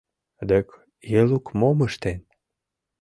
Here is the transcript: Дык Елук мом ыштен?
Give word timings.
Дык 0.49 0.67
Елук 1.21 1.45
мом 1.59 1.77
ыштен? 1.87 2.19